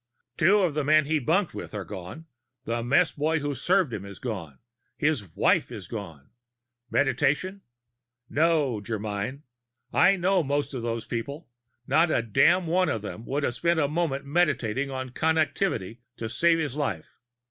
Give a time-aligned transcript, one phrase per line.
[0.35, 2.25] Two of the men he bunked with are gone;
[2.65, 4.57] the mess boy who served him is gone;
[4.97, 6.31] his wife is gone.
[6.89, 7.61] Meditation?
[8.27, 9.43] No, Germyn.
[9.93, 11.47] I know most of those people.
[11.85, 16.27] Not a damned one of them would have spent a moment Meditating on Connectivity to
[16.27, 17.19] save his life.